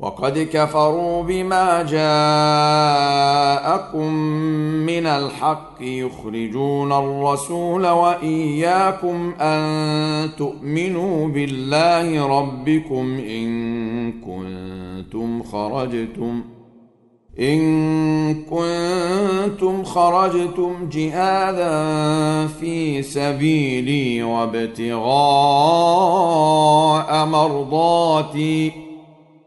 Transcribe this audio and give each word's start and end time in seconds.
وقد 0.00 0.48
كفروا 0.52 1.22
بما 1.22 1.82
جاءكم 1.82 2.12
من 4.86 5.06
الحق 5.06 5.74
يخرجون 5.80 6.92
الرسول 6.92 7.86
وإياكم 7.86 9.34
أن 9.40 10.30
تؤمنوا 10.38 11.28
بالله 11.28 12.38
ربكم 12.38 13.18
إن 13.18 14.12
كنتم 14.12 15.42
خرجتم 15.42 16.44
إن 17.40 18.34
كنتم 18.34 19.84
خرجتم 19.84 20.88
جهادا 20.92 22.46
في 22.46 23.02
سبيلي 23.02 24.22
وابتغاء 24.22 25.06
مرضاتي 27.26 28.85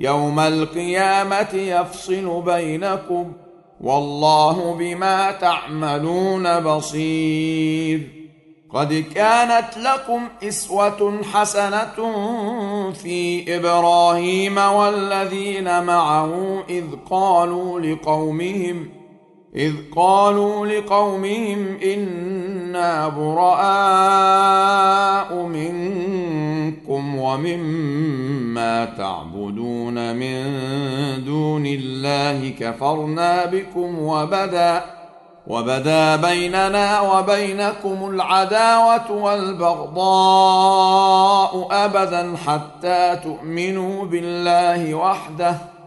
يوم 0.00 0.40
القيامة 0.40 1.54
يفصل 1.54 2.42
بينكم 2.42 3.32
والله 3.80 4.76
بما 4.78 5.32
تعملون 5.32 6.60
بصير. 6.60 8.18
قد 8.74 9.04
كانت 9.14 9.78
لكم 9.78 10.28
إسوة 10.42 11.22
حسنة 11.32 12.12
في 12.92 13.56
إبراهيم 13.56 14.58
والذين 14.58 15.82
معه 15.82 16.64
إذ 16.68 16.84
قالوا 17.10 17.80
لقومهم 17.80 18.88
إذ 19.56 19.74
قالوا 19.96 20.66
لقومهم 20.66 21.78
إنا 21.84 23.08
براء 23.08 23.58
منكم. 25.34 26.57
ومما 27.18 28.84
تعبدون 28.84 30.16
من 30.16 30.44
دون 31.24 31.66
الله 31.66 32.48
كفرنا 32.60 33.44
بكم 33.44 33.98
وبدا 33.98 34.84
وبدا 35.46 36.16
بيننا 36.16 37.00
وبينكم 37.00 38.10
العداوة 38.10 39.12
والبغضاء 39.12 40.48
أبدا 41.70 42.36
حتى 42.46 43.16
تؤمنوا 43.24 44.04
بالله 44.04 44.94
وحده. 44.94 45.77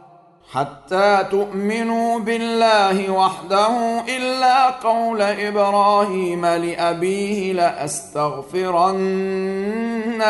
حتى 0.54 1.26
تؤمنوا 1.32 2.20
بالله 2.20 3.12
وحده 3.12 4.02
إلا 4.18 4.70
قول 4.70 5.22
إبراهيم 5.22 6.46
لأبيه 6.46 7.54
لأستغفرن 7.54 8.98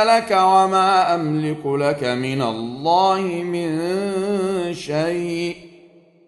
لك 0.07 0.31
وما 0.31 1.15
أملك 1.15 1.65
لك 1.65 2.03
من 2.03 2.41
الله 2.41 3.21
من 3.21 3.79
شيء. 4.73 5.55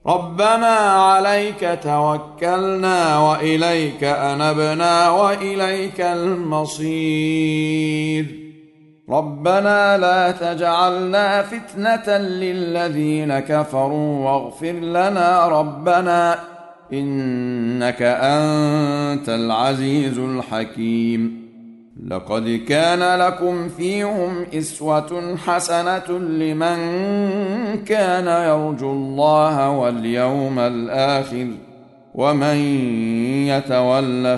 ربنا 0.07 0.75
عليك 0.77 1.79
توكلنا 1.83 3.19
وإليك 3.19 4.03
أنبنا 4.03 5.09
وإليك 5.09 6.01
المصير. 6.01 6.83
ربنا 9.09 9.97
لا 9.97 10.31
تجعلنا 10.31 11.41
فتنة 11.41 12.17
للذين 12.17 13.39
كفروا 13.39 14.25
واغفر 14.25 14.71
لنا 14.71 15.47
ربنا 15.47 16.39
إنك 16.93 18.01
أنت 18.01 19.29
العزيز 19.29 20.19
الحكيم. 20.19 21.43
لقد 22.07 22.61
كان 22.67 23.19
لكم 23.19 23.69
فيهم 23.69 24.45
إسوة 24.53 25.37
حسنة 25.37 26.19
لمن 26.19 26.77
كان 27.85 28.27
يرجو 28.27 28.91
الله 28.91 29.69
واليوم 29.69 30.59
الآخر 30.59 31.47
ومن 32.15 32.55
يتول 33.47 34.37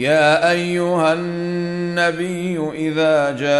يا 0.00 0.50
أيها 0.50 1.12
النبي 1.12 2.70
إذا 2.74 3.30
جاءك 3.30 3.50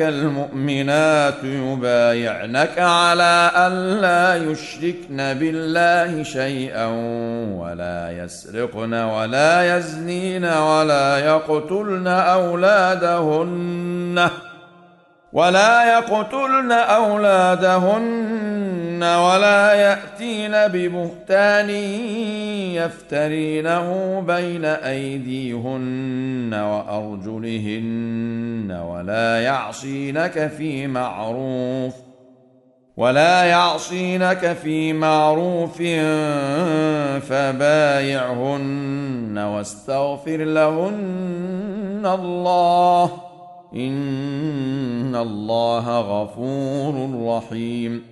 المؤمنات 0.00 1.44
يبايعنك 1.44 2.78
على 2.78 3.50
أن 3.56 3.72
لا 4.00 4.36
يشركن 4.36 5.16
بالله 5.16 6.22
شيئا 6.22 6.86
ولا 7.56 8.10
يسرقن 8.10 8.94
ولا 8.94 9.76
يزنين 9.76 10.44
ولا 10.44 11.18
يقتلن 11.18 12.06
أولادهن 12.06 13.50
ولا 15.32 15.98
يقتلن 15.98 16.72
أولادهن 16.72 18.32
ولا 19.02 19.72
يأتين 19.72 20.52
ببهتان 20.52 21.70
يفترينه 22.74 24.20
بين 24.26 24.64
أيديهن 24.64 26.54
وأرجلهن 26.54 28.12
ولا 28.72 29.42
يعصينك 29.42 30.50
في 30.58 30.86
معروف 30.86 31.94
ولا 32.96 33.44
يعصينك 33.44 34.52
في 34.62 34.92
معروف 34.92 35.82
فبايعهن 37.28 39.38
واستغفر 39.38 40.36
لهن 40.36 42.02
الله 42.04 43.04
إن 43.74 45.16
الله 45.16 46.00
غفور 46.00 47.24
رحيم 47.26 48.11